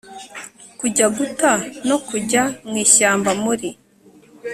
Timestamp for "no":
1.87-1.97